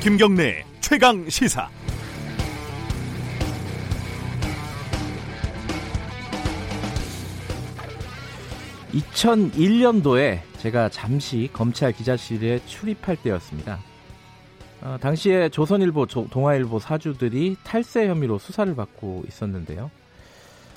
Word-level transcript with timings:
김경래 0.00 0.64
최강 0.80 1.28
시사. 1.28 1.68
(2001년도에) 8.92 10.38
제가 10.58 10.88
잠시 10.88 11.50
검찰 11.52 11.90
기자실에 11.90 12.60
출입할 12.64 13.16
때였습니다. 13.16 13.80
어, 14.82 14.96
당시에 15.00 15.48
조선일보, 15.48 16.06
조, 16.06 16.28
동아일보 16.28 16.78
사주들이 16.78 17.56
탈세 17.64 18.06
혐의로 18.06 18.38
수사를 18.38 18.72
받고 18.76 19.24
있었는데요. 19.26 19.90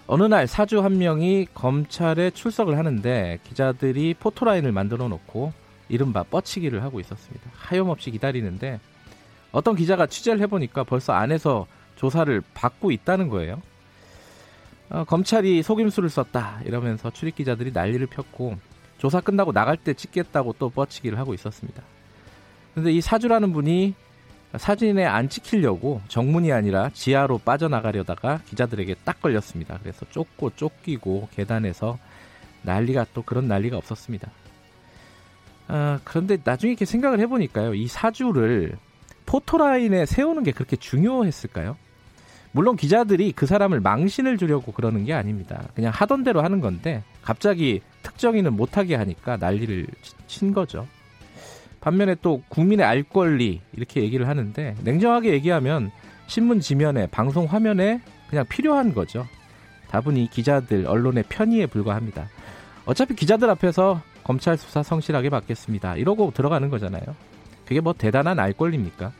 어느 0.08 0.24
날 0.24 0.48
사주 0.48 0.84
한 0.84 0.98
명이 0.98 1.50
검찰에 1.54 2.32
출석을 2.32 2.76
하는데 2.76 3.38
기자들이 3.44 4.16
포토라인을 4.16 4.72
만들어 4.72 5.08
놓고 5.08 5.54
이른바 5.90 6.24
뻗치기를 6.24 6.82
하고 6.82 7.00
있었습니다. 7.00 7.52
하염없이 7.54 8.10
기다리는데 8.10 8.80
어떤 9.52 9.76
기자가 9.76 10.06
취재를 10.06 10.40
해보니까 10.42 10.84
벌써 10.84 11.14
안에서 11.14 11.68
조사를 11.96 12.42
받고 12.54 12.92
있다는 12.92 13.28
거예요. 13.28 13.62
어, 14.90 15.04
검찰이 15.06 15.64
속임수를 15.64 16.10
썼다 16.10 16.62
이러면서 16.66 17.12
출입 17.12 17.36
기자들이 17.36 17.72
난리를 17.72 18.06
폈고 18.08 18.58
조사 18.98 19.22
끝나고 19.22 19.52
나갈 19.52 19.78
때 19.78 19.94
찍겠다고 19.94 20.56
또 20.60 20.70
뻗치기를 20.70 21.18
하고 21.18 21.34
있었습니다. 21.34 21.82
근데 22.76 22.92
이 22.92 23.02
사주라는 23.02 23.54
분이 23.54 23.94
사진에 24.58 25.06
안 25.06 25.30
찍히려고 25.30 26.02
정문이 26.08 26.52
아니라 26.52 26.90
지하로 26.94 27.38
빠져나가려다가 27.40 28.42
기자들에게 28.48 28.96
딱 29.06 29.22
걸렸습니다. 29.22 29.80
그래서 29.82 30.06
쫓고 30.10 30.52
쫓기고 30.56 31.30
계단에서 31.34 31.98
난리가 32.64 33.08
또 33.14 33.22
그런 33.24 33.48
난리가 33.48 33.78
없었습니다. 33.78 34.30
아, 35.68 36.00
그런데 36.04 36.38
나중에 36.44 36.72
이렇게 36.72 36.84
생각을 36.84 37.20
해보니까요. 37.22 37.74
이 37.74 37.88
사주를 37.88 38.78
포토라인에 39.26 40.06
세우는 40.06 40.44
게 40.44 40.52
그렇게 40.52 40.76
중요했을까요? 40.76 41.78
물론 42.54 42.76
기자들이 42.76 43.32
그 43.32 43.46
사람을 43.46 43.80
망신을 43.80 44.38
주려고 44.38 44.72
그러는 44.72 45.06
게 45.06 45.14
아닙니다. 45.14 45.64
그냥 45.74 45.92
하던 45.96 46.24
대로 46.24 46.42
하는 46.42 46.60
건데 46.60 47.04
갑자기 47.22 47.82
특정인은 48.04 48.54
못하게 48.54 48.96
하니까 48.96 49.38
난리를 49.38 49.88
친 50.28 50.54
거죠. 50.54 50.88
반면에 51.80 52.16
또 52.22 52.44
국민의 52.50 52.86
알 52.86 53.04
권리 53.04 53.62
이렇게 53.74 54.02
얘기를 54.02 54.28
하는데 54.28 54.76
냉정하게 54.84 55.32
얘기하면 55.34 55.92
신문 56.28 56.60
지면에 56.60 57.08
방송 57.08 57.46
화면에 57.46 58.02
그냥 58.30 58.46
필요한 58.48 58.94
거죠. 58.94 59.26
다분히 59.90 60.30
기자들 60.30 60.88
언론의 60.88 61.26
편의에 61.28 61.66
불과합니다. 61.66 62.30
어차피 62.86 63.16
기자들 63.16 63.50
앞에서 63.50 64.02
검찰 64.24 64.58
수사 64.58 64.84
성실하게 64.84 65.30
받겠습니다. 65.30 65.96
이러고 65.98 66.32
들어가는 66.32 66.70
거잖아요. 66.70 67.04
그게 67.72 67.80
뭐 67.80 67.94
대단한 67.94 68.38
알 68.38 68.52
권리입니까? 68.52 69.14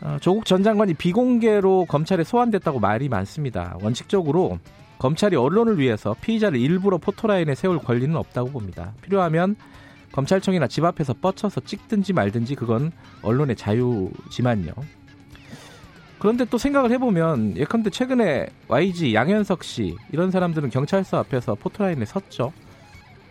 어, 0.00 0.16
조국 0.20 0.46
전 0.46 0.64
장관이 0.64 0.94
비공개로 0.94 1.84
검찰에 1.84 2.24
소환됐다고 2.24 2.80
말이 2.80 3.08
많습니다. 3.08 3.76
원칙적으로 3.82 4.58
검찰이 4.98 5.36
언론을 5.36 5.78
위해서 5.78 6.16
피의자를 6.20 6.58
일부러 6.58 6.98
포토라인에 6.98 7.54
세울 7.54 7.78
권리는 7.78 8.16
없다고 8.16 8.50
봅니다. 8.50 8.94
필요하면 9.02 9.54
검찰청이나 10.10 10.66
집 10.66 10.84
앞에서 10.84 11.14
뻗쳐서 11.20 11.60
찍든지 11.60 12.14
말든지 12.14 12.56
그건 12.56 12.90
언론의 13.22 13.54
자유지만요. 13.54 14.72
그런데 16.18 16.44
또 16.46 16.58
생각을 16.58 16.90
해보면 16.90 17.56
예컨대 17.56 17.90
최근에 17.90 18.48
YG 18.66 19.14
양현석 19.14 19.62
씨 19.62 19.94
이런 20.10 20.32
사람들은 20.32 20.70
경찰서 20.70 21.18
앞에서 21.18 21.54
포토라인에 21.54 22.06
섰죠. 22.06 22.52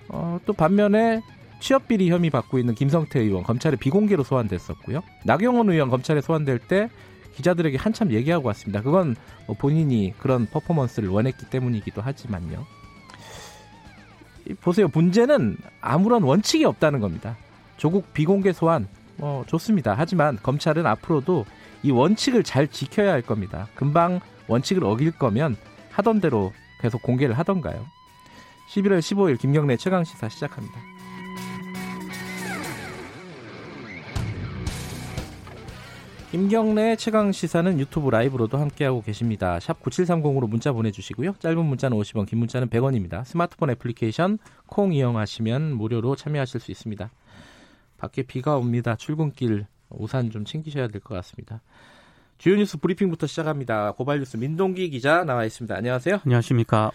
어, 0.07 0.39
또 0.45 0.53
반면에 0.53 1.19
취업비리 1.59 2.09
혐의 2.09 2.29
받고 2.29 2.57
있는 2.57 2.75
김성태 2.75 3.19
의원 3.19 3.43
검찰에 3.43 3.75
비공개로 3.75 4.23
소환됐었고요. 4.23 5.01
나경원 5.25 5.69
의원 5.69 5.89
검찰에 5.89 6.21
소환될 6.21 6.59
때 6.59 6.89
기자들에게 7.35 7.77
한참 7.77 8.11
얘기하고 8.11 8.47
왔습니다. 8.47 8.81
그건 8.81 9.15
뭐 9.47 9.55
본인이 9.57 10.13
그런 10.17 10.45
퍼포먼스를 10.45 11.09
원했기 11.09 11.49
때문이기도 11.49 12.01
하지만요. 12.01 12.65
보세요. 14.61 14.89
문제는 14.93 15.57
아무런 15.81 16.23
원칙이 16.23 16.65
없다는 16.65 16.99
겁니다. 16.99 17.37
조국 17.77 18.13
비공개 18.13 18.51
소환 18.51 18.87
뭐 19.17 19.45
좋습니다. 19.47 19.95
하지만 19.97 20.37
검찰은 20.41 20.85
앞으로도 20.85 21.45
이 21.83 21.91
원칙을 21.91 22.43
잘 22.43 22.67
지켜야 22.67 23.11
할 23.11 23.21
겁니다. 23.21 23.67
금방 23.75 24.19
원칙을 24.47 24.83
어길 24.83 25.11
거면 25.11 25.55
하던 25.91 26.19
대로 26.19 26.51
계속 26.81 27.01
공개를 27.03 27.37
하던가요. 27.37 27.85
11월 28.69 28.99
15일 28.99 29.39
김경래 29.39 29.77
최강 29.77 30.03
시사 30.03 30.29
시작합니다. 30.29 30.79
김경래 36.31 36.95
최강 36.95 37.31
시사는 37.31 37.79
유튜브 37.79 38.11
라이브로도 38.11 38.59
함께하고 38.59 39.01
계십니다. 39.01 39.59
샵 39.59 39.81
9730으로 39.81 40.47
문자 40.47 40.71
보내주시고요. 40.71 41.33
짧은 41.39 41.65
문자는 41.65 41.97
50원, 41.97 42.27
긴 42.27 42.37
문자는 42.39 42.69
100원입니다. 42.69 43.25
스마트폰 43.25 43.71
애플리케이션 43.71 44.37
콩 44.67 44.93
이용하시면 44.93 45.73
무료로 45.75 46.15
참여하실 46.15 46.59
수 46.59 46.69
있습니다. 46.71 47.09
밖에 47.97 48.21
비가 48.21 48.57
옵니다. 48.57 48.95
출근길 48.95 49.65
우산 49.89 50.29
좀 50.29 50.45
챙기셔야 50.45 50.87
될 50.87 51.01
것 51.01 51.15
같습니다. 51.15 51.61
주요 52.37 52.55
뉴스 52.55 52.77
브리핑부터 52.77 53.25
시작합니다. 53.25 53.93
고발 53.93 54.19
뉴스 54.19 54.37
민동기 54.37 54.91
기자 54.91 55.23
나와 55.23 55.45
있습니다. 55.45 55.75
안녕하세요. 55.75 56.19
안녕하십니까. 56.25 56.91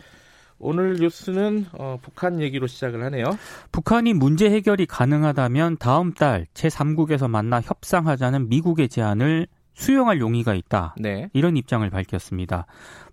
오늘 0.59 0.95
뉴스는 0.95 1.67
어, 1.73 1.99
북한 2.01 2.41
얘기로 2.41 2.67
시작을 2.67 3.03
하네요. 3.05 3.25
북한이 3.73 4.15
문제 4.15 4.51
해결이 4.51 4.87
가능하다면 4.87 5.79
다음 5.79 6.13
달 6.13 6.47
제3국에서 6.55 7.29
만나 7.29 7.61
협상하자는 7.61 8.49
미국의 8.49 8.89
제안을 8.89 9.47
수용할 9.75 10.21
용의가 10.21 10.55
있다. 10.55 10.95
네. 10.99 11.29
이런 11.33 11.57
입장을 11.57 11.89
밝혔습니다. 11.91 12.67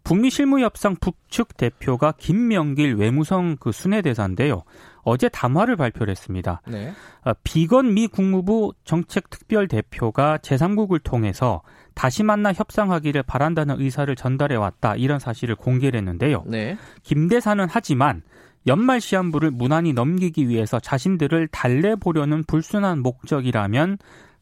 북미 0.04 0.30
실무협상 0.30 0.96
북측 1.02 1.58
대표가 1.58 2.14
김명길 2.18 2.96
외무성 2.96 3.58
그 3.60 3.72
순회대사인데요. 3.72 4.64
어제 5.04 5.30
담화를 5.30 5.76
발표를 5.76 6.12
했습니다. 6.12 6.62
네. 6.68 6.94
아, 7.24 7.34
비건 7.44 7.94
미 7.94 8.08
국무부 8.08 8.74
정책특별 8.84 9.68
대표가 9.68 10.38
제3국을 10.38 11.04
통해서 11.04 11.62
다시 11.94 12.24
만나 12.24 12.54
협상하기를 12.54 13.24
바란다는 13.24 13.80
의사를 13.80 14.14
전달해 14.16 14.56
왔다 14.56 14.96
이런 14.96 15.20
사실을 15.20 15.56
공개를 15.56 15.98
했는데요. 16.00 16.44
네. 16.48 16.78
김 17.04 17.28
대사는 17.28 17.66
하지만 17.70 18.24
연말 18.68 19.02
시한부를 19.02 19.52
무난히 19.52 19.94
넘기기 19.94 20.48
위해서 20.48 20.80
자신들을 20.80 21.48
달래보려는 21.48 22.44
불순한 22.44 23.00
목적이라면 23.00 23.98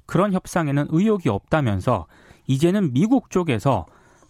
그런 0.06 0.34
협상에는 0.34 0.88
의욕이 0.90 1.24
없다면서 1.28 2.08
이제는 2.48 2.94
미국 2.94 3.30
쪽에서 3.30 3.86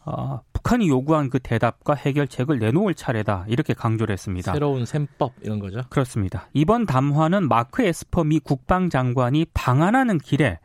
어, 0.06 0.42
북한이 0.54 0.90
요구한 0.90 1.30
그 1.30 1.40
대답과 1.40 1.94
해결책을 1.94 2.60
내놓을 2.60 2.96
차례다 2.96 3.46
이렇게 3.48 3.74
강조를 3.74 4.14
했습니다. 4.14 4.54
새로운 4.54 4.86
셈법 4.86 5.34
이런 5.42 5.60
거죠? 5.60 5.82
그렇습니다. 5.90 6.48
이번 6.54 6.86
담화는 6.86 7.48
마크 7.48 7.84
에스퍼 7.84 8.24
미 8.24 8.40
국방장관이 8.40 9.46
방한하는 9.54 10.18
길에 10.18 10.60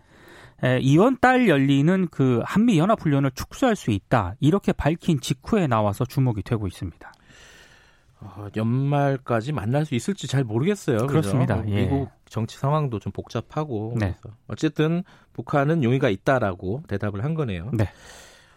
이번 0.81 1.19
달 1.19 1.49
열리는 1.49 2.09
그 2.11 2.41
한미 2.45 2.79
연합 2.79 3.01
훈련을 3.03 3.31
축소할 3.33 3.77
수 3.77 3.91
있다 3.91 4.35
이렇게 4.41 4.73
밝힌 4.73 5.21
직후에 5.21 5.67
나와서 5.67 6.05
주목이 6.05 6.43
되고 6.43 6.67
있습니다. 6.67 7.13
어, 8.21 8.47
연말까지 8.57 9.53
만날 9.53 9.85
수 9.85 9.95
있을지 9.95 10.27
잘 10.27 10.45
모르겠어요. 10.45 11.07
그렇습니다. 11.07 11.63
예. 11.69 11.83
미국 11.83 12.09
정치 12.25 12.57
상황도 12.57 12.99
좀 12.99 13.13
복잡하고 13.13 13.97
네. 14.01 14.17
어쨌든 14.47 15.03
북한은 15.35 15.85
용의가 15.85 16.09
있다라고 16.09 16.85
대답을 16.89 17.23
한 17.23 17.35
거네요. 17.35 17.71
네. 17.75 17.89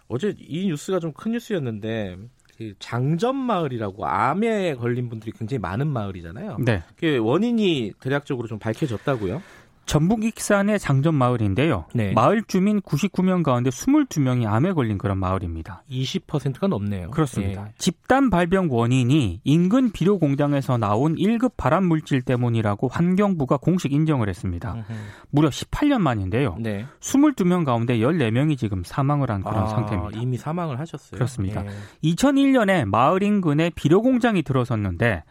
어제 0.08 0.34
이 0.40 0.68
뉴스가 0.68 1.00
좀 1.00 1.12
큰 1.12 1.34
뉴스였는데 1.34 2.16
그 2.58 2.74
장점 2.80 3.36
마을이라고 3.36 4.06
암에 4.08 4.76
걸린 4.76 5.10
분들이 5.10 5.32
굉장히 5.34 5.60
많은 5.60 5.88
마을이잖아요. 5.88 6.58
네. 6.66 6.82
그 6.96 7.18
원인이 7.18 7.94
대략적으로 8.00 8.48
좀 8.48 8.58
밝혀졌다고요? 8.60 9.42
전북 9.88 10.26
익산의 10.26 10.80
장전 10.80 11.16
마을인데요. 11.16 11.86
네. 11.94 12.12
마을 12.12 12.44
주민 12.44 12.82
99명 12.82 13.42
가운데 13.42 13.70
22명이 13.70 14.46
암에 14.46 14.74
걸린 14.74 14.98
그런 14.98 15.18
마을입니다. 15.18 15.84
20%가 15.90 16.68
넘네요. 16.68 17.10
그렇습니다. 17.12 17.68
예. 17.68 17.74
집단 17.78 18.30
발병 18.30 18.68
원인이 18.70 19.42
인근 19.46 19.92
비료 19.92 20.20
공장에서 20.20 20.78
나온 20.78 21.16
1급 21.16 21.54
발암 21.56 21.86
물질 21.86 22.22
때문이라고 22.22 22.90
환경부가 22.90 23.58
공식 23.58 23.94
인정을 23.94 24.28
했습니다. 24.28 24.74
으흠. 24.74 24.96
무려 25.32 25.50
18년 25.50 26.00
만인데요. 26.00 26.58
네. 26.60 26.86
22명 27.00 27.64
가운데 27.66 27.98
14명이 27.98 28.58
지금 28.58 28.84
사망을 28.84 29.32
한 29.32 29.42
그런 29.42 29.64
아, 29.64 29.68
상태입니다. 29.68 30.20
이미 30.20 30.38
사망을 30.38 30.80
하셨어요. 30.80 31.18
그렇습니다. 31.18 31.64
예. 31.66 31.70
2001년에 32.04 32.84
마을 32.84 33.24
인근에 33.24 33.72
비료 33.74 34.02
공장이 34.02 34.44
들어섰는데 34.44 35.24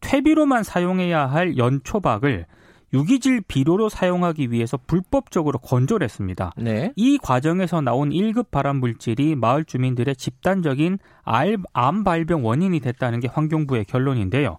퇴비로만 0.00 0.62
사용해야 0.62 1.26
할 1.26 1.56
연초박을 1.56 2.46
유기질 2.94 3.42
비료로 3.42 3.88
사용하기 3.90 4.52
위해서 4.52 4.78
불법적으로 4.86 5.58
건조를 5.58 6.04
했습니다. 6.04 6.52
네. 6.56 6.92
이 6.94 7.18
과정에서 7.18 7.80
나온 7.80 8.10
1급 8.10 8.50
발암 8.50 8.76
물질이 8.76 9.34
마을 9.34 9.64
주민들의 9.64 10.14
집단적인 10.14 10.98
암 11.72 12.04
발병 12.04 12.46
원인이 12.46 12.78
됐다는 12.80 13.20
게 13.20 13.28
환경부의 13.28 13.84
결론인데요. 13.86 14.58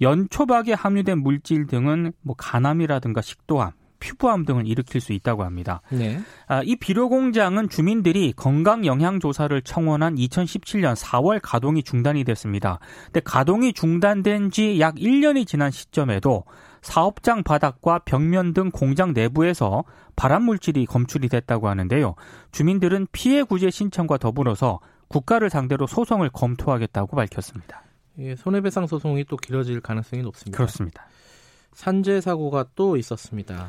연초박에 0.00 0.72
함유된 0.72 1.18
물질 1.18 1.66
등은 1.66 2.12
뭐 2.22 2.34
간암이라든가 2.36 3.20
식도암, 3.20 3.72
피부암 4.06 4.44
등을 4.44 4.68
일으킬 4.68 5.00
수 5.00 5.12
있다고 5.12 5.42
합니다. 5.42 5.80
네. 5.90 6.20
아, 6.46 6.62
이 6.64 6.76
비료 6.76 7.08
공장은 7.08 7.68
주민들이 7.68 8.32
건강 8.36 8.86
영향 8.86 9.18
조사를 9.18 9.60
청원한 9.62 10.14
2017년 10.14 10.94
4월 10.94 11.40
가동이 11.42 11.82
중단이 11.82 12.22
됐습니다. 12.22 12.78
근데 13.06 13.20
가동이 13.20 13.72
중단된 13.72 14.50
지 14.50 14.76
약 14.78 14.94
1년이 14.96 15.46
지난 15.46 15.70
시점에도 15.70 16.44
사업장 16.82 17.42
바닥과 17.42 18.00
벽면 18.04 18.52
등 18.54 18.70
공장 18.70 19.12
내부에서 19.12 19.84
발암 20.14 20.44
물질이 20.44 20.86
검출이 20.86 21.28
됐다고 21.28 21.68
하는데요. 21.68 22.14
주민들은 22.52 23.08
피해 23.10 23.42
구제 23.42 23.70
신청과 23.70 24.18
더불어서 24.18 24.78
국가를 25.08 25.50
상대로 25.50 25.86
소송을 25.86 26.30
검토하겠다고 26.30 27.16
밝혔습니다. 27.16 27.82
예, 28.18 28.36
손해배상 28.36 28.86
소송이 28.86 29.24
또 29.24 29.36
길어질 29.36 29.80
가능성이 29.80 30.22
높습니다. 30.22 30.56
그렇습니다. 30.56 31.06
산재 31.76 32.20
사고가 32.22 32.64
또 32.74 32.96
있었습니다. 32.96 33.68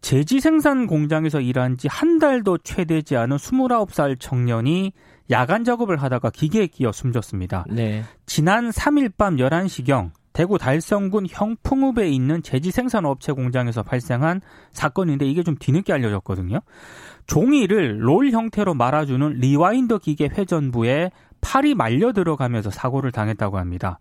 제지 0.00 0.40
생산 0.40 0.86
공장에서 0.86 1.40
일한 1.40 1.76
지 1.76 1.88
한 1.88 2.18
달도 2.18 2.58
채 2.58 2.84
되지 2.84 3.16
않은 3.16 3.36
29살 3.36 4.16
청년이 4.18 4.92
야간 5.30 5.64
작업을 5.64 6.00
하다가 6.02 6.30
기계에 6.30 6.66
끼어 6.66 6.92
숨졌습니다. 6.92 7.66
네. 7.68 8.02
지난 8.26 8.70
3일 8.70 9.12
밤 9.16 9.36
11시경 9.36 10.10
대구 10.32 10.58
달성군 10.58 11.26
형풍읍에 11.28 12.08
있는 12.10 12.42
제지 12.42 12.70
생산 12.70 13.04
업체 13.06 13.32
공장에서 13.32 13.82
발생한 13.82 14.40
사건인데 14.72 15.26
이게 15.26 15.42
좀 15.42 15.56
뒤늦게 15.58 15.92
알려졌거든요. 15.92 16.60
종이를 17.26 18.06
롤 18.06 18.30
형태로 18.30 18.74
말아주는 18.74 19.28
rewinder 19.40 19.98
기계 19.98 20.26
회전부에 20.26 21.10
팔이 21.40 21.74
말려 21.74 22.12
들어가면서 22.12 22.70
사고를 22.70 23.12
당했다고 23.12 23.58
합니다. 23.58 23.98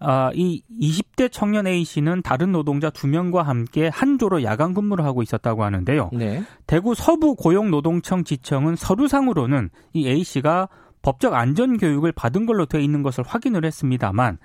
아, 0.00 0.30
이 0.34 0.62
20대 0.80 1.30
청년 1.30 1.66
A 1.66 1.84
씨는 1.84 2.22
다른 2.22 2.52
노동자 2.52 2.88
2명과 2.90 3.42
함께 3.42 3.88
한 3.88 4.18
조로 4.18 4.42
야간 4.42 4.72
근무를 4.72 5.04
하고 5.04 5.22
있었다고 5.22 5.62
하는데요. 5.62 6.08
네. 6.14 6.42
대구 6.66 6.94
서부 6.94 7.34
고용노동청 7.34 8.24
지청은 8.24 8.76
서류상으로는 8.76 9.68
이 9.92 10.08
A 10.08 10.24
씨가 10.24 10.68
법적 11.02 11.34
안전 11.34 11.76
교육을 11.76 12.12
받은 12.12 12.46
걸로 12.46 12.64
되어 12.66 12.80
있는 12.80 13.02
것을 13.02 13.24
확인을 13.26 13.64
했습니다만 13.64 14.38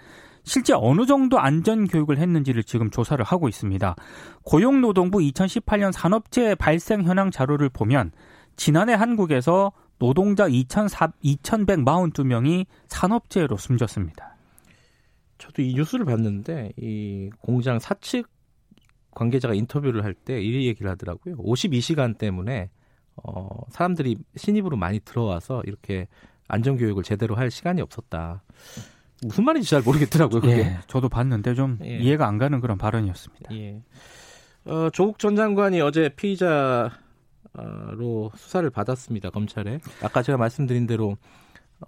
실제 0.43 0.73
어느 0.75 1.05
정도 1.05 1.37
안전 1.39 1.87
교육을 1.87 2.17
했는지를 2.17 2.63
지금 2.63 2.89
조사를 2.91 3.23
하고 3.23 3.49
있습니다. 3.49 3.95
고용노동부 4.43 5.19
2018년 5.19 5.91
산업재해 5.91 6.55
발생 6.55 7.03
현황 7.03 7.29
자료를 7.31 7.69
보면 7.69 8.11
지난해 8.55 8.93
한국에서 8.93 9.73
노동자 9.97 10.47
2,142명이 10.47 12.65
산업재해로 12.87 13.57
숨졌습니다. 13.57 14.34
저도 15.45 15.61
이 15.61 15.73
뉴스를 15.75 16.05
봤는데 16.05 16.73
이 16.77 17.29
공장 17.39 17.79
사측 17.79 18.27
관계자가 19.11 19.53
인터뷰를 19.53 20.03
할 20.03 20.13
때 20.13 20.41
이 20.41 20.67
얘기를 20.67 20.89
하더라고요. 20.91 21.37
52시간 21.37 22.17
때문에 22.17 22.69
어, 23.15 23.47
사람들이 23.69 24.17
신입으로 24.35 24.75
많이 24.75 24.99
들어와서 24.99 25.61
이렇게 25.65 26.07
안전 26.47 26.77
교육을 26.77 27.03
제대로 27.03 27.35
할 27.35 27.49
시간이 27.51 27.81
없었다. 27.81 28.43
무슨 29.23 29.45
말인지 29.45 29.69
잘 29.69 29.81
모르겠더라고요. 29.81 30.41
그게. 30.41 30.57
예, 30.57 30.77
저도 30.87 31.07
봤는데 31.09 31.53
좀 31.55 31.79
예. 31.83 31.97
이해가 31.97 32.27
안 32.27 32.37
가는 32.37 32.59
그런 32.59 32.77
발언이었습니다. 32.77 33.55
예. 33.55 33.81
어, 34.65 34.89
조국 34.91 35.17
전 35.19 35.35
장관이 35.37 35.79
어제 35.81 36.09
피의자로 36.09 36.91
수사를 38.35 38.69
받았습니다. 38.69 39.29
검찰에. 39.29 39.79
아까 40.01 40.21
제가 40.21 40.37
말씀드린 40.37 40.85
대로 40.87 41.17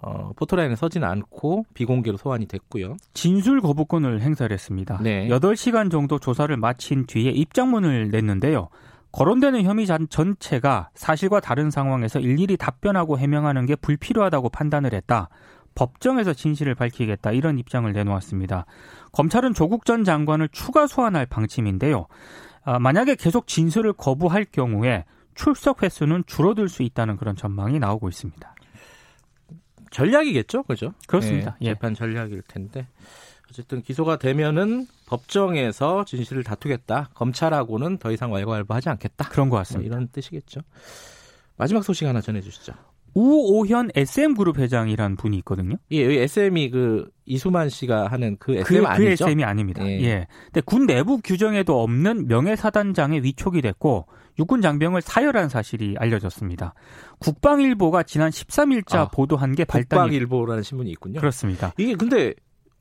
어, 0.00 0.30
포토라인에 0.36 0.76
서지는 0.76 1.08
않고 1.08 1.66
비공개로 1.74 2.16
소환이 2.16 2.46
됐고요. 2.46 2.96
진술 3.14 3.60
거부권을 3.60 4.20
행사를 4.20 4.52
했습니다. 4.52 4.98
네. 5.02 5.28
8시간 5.28 5.90
정도 5.90 6.18
조사를 6.18 6.56
마친 6.56 7.06
뒤에 7.06 7.30
입장문을 7.30 8.10
냈는데요. 8.10 8.68
거론되는 9.10 9.62
혐의 9.62 9.86
전체가 9.86 10.90
사실과 10.94 11.40
다른 11.40 11.70
상황에서 11.70 12.20
일일이 12.20 12.56
답변하고 12.56 13.18
해명하는 13.18 13.66
게 13.66 13.74
불필요하다고 13.74 14.50
판단을 14.50 14.92
했다. 14.92 15.28
법정에서 15.74 16.34
진실을 16.34 16.74
밝히겠다 16.74 17.32
이런 17.32 17.58
입장을 17.58 17.90
내놓았습니다. 17.92 18.66
검찰은 19.12 19.54
조국 19.54 19.84
전 19.84 20.04
장관을 20.04 20.48
추가 20.50 20.86
소환할 20.86 21.26
방침인데요. 21.26 22.06
아, 22.64 22.78
만약에 22.78 23.14
계속 23.14 23.46
진술을 23.46 23.94
거부할 23.94 24.44
경우에 24.44 25.04
출석 25.34 25.82
횟수는 25.82 26.24
줄어들 26.26 26.68
수 26.68 26.82
있다는 26.82 27.16
그런 27.16 27.36
전망이 27.36 27.78
나오고 27.78 28.08
있습니다. 28.08 28.54
전략이겠죠, 29.90 30.64
그죠? 30.64 30.94
그렇습니다. 31.06 31.56
예, 31.60 31.66
재판 31.66 31.94
전략일 31.94 32.42
텐데 32.42 32.86
어쨌든 33.50 33.82
기소가 33.82 34.18
되면은 34.18 34.86
법정에서 35.06 36.04
진실을 36.04 36.44
다투겠다. 36.44 37.10
검찰하고는 37.14 37.98
더 37.98 38.12
이상 38.12 38.30
왈가왈부하지 38.30 38.90
않겠다. 38.90 39.28
그런 39.30 39.48
것 39.48 39.56
같습니다. 39.58 39.88
뭐 39.88 39.96
이런 39.96 40.08
뜻이겠죠. 40.08 40.60
마지막 41.56 41.82
소식 41.82 42.06
하나 42.06 42.20
전해주시죠. 42.20 42.74
우오현 43.18 43.90
SM그룹 43.94 44.58
회장이란 44.58 45.16
분이 45.16 45.36
있거든요. 45.38 45.76
예, 45.90 46.04
여기 46.04 46.18
SM이 46.18 46.70
그 46.70 47.10
이수만 47.24 47.68
씨가 47.68 48.06
하는 48.06 48.36
그 48.38 48.56
SM 48.56 48.82
그, 48.82 48.86
아니죠? 48.86 49.24
그 49.24 49.30
SM이 49.30 49.44
아닙니다. 49.44 49.84
예. 49.84 50.00
예. 50.02 50.26
근데 50.46 50.60
군 50.60 50.86
내부 50.86 51.18
규정에도 51.18 51.82
없는 51.82 52.28
명예사단장에 52.28 53.18
위촉이 53.22 53.60
됐고 53.60 54.06
육군 54.38 54.62
장병을 54.62 55.02
사열한 55.02 55.48
사실이 55.48 55.96
알려졌습니다. 55.98 56.74
국방일보가 57.18 58.04
지난 58.04 58.30
13일자 58.30 58.94
아, 58.94 59.08
보도한 59.08 59.56
게 59.56 59.64
발단이 59.64 60.02
국방일보라는 60.02 60.62
신문이 60.62 60.90
있군요. 60.92 61.18
그렇습니다. 61.18 61.72
이게 61.76 61.94
근데 61.94 62.34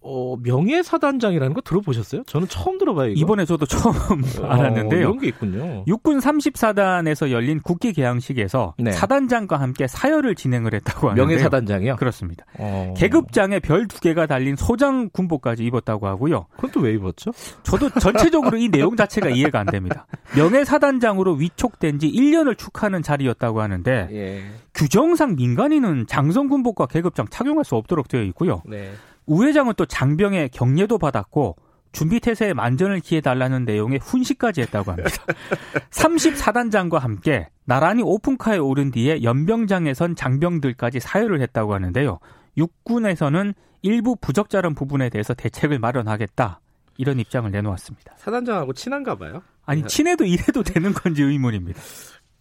어, 0.10 0.38
명예사단장이라는 0.42 1.54
거 1.54 1.62
들어보셨어요? 1.62 2.24
저는 2.24 2.48
처음 2.48 2.78
들어봐요. 2.78 3.10
이거. 3.10 3.20
이번에 3.20 3.44
저도 3.46 3.66
처음 3.66 3.94
어, 4.42 4.46
알았는데요. 4.48 5.00
이런 5.02 5.20
게 5.20 5.28
있군요. 5.28 5.84
육군 5.88 6.20
30사단에서 6.20 7.30
열린 7.32 7.60
국기 7.62 7.92
개항식에서 7.94 8.76
네. 8.78 8.92
사단장과 8.92 9.58
함께 9.60 9.86
사열을 9.88 10.36
진행을 10.36 10.74
했다고 10.76 11.10
하는데요. 11.10 11.26
명예사단장이요? 11.28 11.96
그렇습니다. 11.98 12.46
어... 12.58 12.94
계급장에 12.98 13.60
별 13.60 13.88
두 13.88 14.02
개가 14.02 14.28
달린 14.28 14.56
소장 14.58 15.10
군복까지 15.12 15.64
입었다고 15.64 16.08
하고요. 16.08 16.48
그건 16.56 16.72
또 16.72 16.82
왜 16.82 16.94
입었죠? 16.94 17.32
저도 17.64 17.90
전체적으로 18.00 18.58
이 18.58 18.70
내용 18.70 18.96
자체가 18.96 19.30
이해가 19.30 19.60
안 19.60 19.66
됩니다. 19.66 20.06
명예사단장으로 20.36 21.34
위촉된 21.34 22.00
지 22.00 22.12
1년을 22.12 22.58
축하하는 22.58 23.02
자리였다고 23.02 23.62
하는데 23.62 24.08
예. 24.12 24.44
규정상 24.74 25.36
민간인은 25.36 26.06
장성 26.08 26.48
군복과 26.50 26.86
계급장 26.88 27.28
착용할 27.30 27.66
수 27.66 27.76
없도록 27.76 28.08
되어 28.08 28.22
있고요. 28.24 28.62
네. 28.66 28.92
우 29.28 29.44
회장은 29.44 29.74
또 29.78 29.86
장병의 29.86 30.50
격려도 30.50 30.98
받았고 30.98 31.58
준비 31.92 32.20
태세에 32.20 32.54
만전을 32.54 33.00
기해 33.00 33.22
달라는 33.22 33.66
내용의 33.66 34.00
훈시까지 34.00 34.62
했다고 34.62 34.92
합니다. 34.92 35.10
34단장과 35.92 37.00
함께 37.00 37.50
나란히 37.66 38.04
오픈카에 38.04 38.58
오른 38.58 38.92
뒤에 38.92 39.24
연병장에선 39.24 40.16
장병들까지 40.16 41.00
사열을 41.00 41.42
했다고 41.42 41.74
하는데요. 41.74 42.20
육군에서는 42.58 43.54
일부 43.82 44.16
부적절한 44.16 44.76
부분에 44.76 45.10
대해서 45.10 45.34
대책을 45.34 45.80
마련하겠다. 45.80 46.60
이런 46.98 47.20
입장을 47.20 47.50
내놓았습니다. 47.52 48.14
사단장하고 48.18 48.74
친한가 48.74 49.16
봐요? 49.16 49.42
아니 49.66 49.84
친해도 49.86 50.26
이래도 50.26 50.64
되는 50.64 50.94
건지 50.94 51.22
의문입니다. 51.24 51.80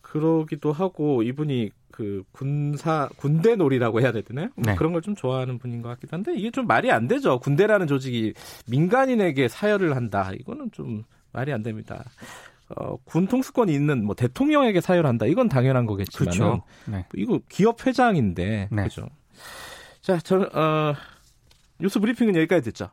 그러기도 0.06 0.72
하고 0.72 1.22
이분이 1.24 1.70
그 1.90 2.22
군사 2.30 3.08
군대 3.16 3.56
놀이라고 3.56 4.00
해야 4.00 4.12
되나요? 4.12 4.48
뭐 4.54 4.64
네. 4.64 4.74
그런 4.76 4.92
걸 4.92 5.02
좀 5.02 5.16
좋아하는 5.16 5.58
분인 5.58 5.82
것 5.82 5.88
같기도 5.88 6.16
한데 6.16 6.32
이게 6.36 6.50
좀 6.52 6.66
말이 6.68 6.92
안 6.92 7.08
되죠. 7.08 7.40
군대라는 7.40 7.88
조직이 7.88 8.32
민간인에게 8.68 9.48
사열을 9.48 9.96
한다. 9.96 10.30
이거는 10.38 10.70
좀 10.72 11.02
말이 11.32 11.52
안 11.52 11.62
됩니다. 11.64 12.04
어, 12.68 12.96
군 13.04 13.26
통수권이 13.26 13.72
있는 13.74 14.04
뭐 14.04 14.14
대통령에게 14.14 14.80
사열한다. 14.80 15.26
이건 15.26 15.48
당연한 15.48 15.86
거겠지만 15.86 16.32
그렇죠. 16.32 16.62
네. 16.86 17.04
이거 17.16 17.40
기업 17.48 17.84
회장인데 17.84 18.68
네. 18.70 18.82
그죠. 18.84 19.08
자, 20.02 20.18
저는 20.18 20.54
어, 20.56 20.94
뉴스 21.80 21.98
브리핑은 21.98 22.36
여기까지 22.36 22.62
듣죠. 22.70 22.90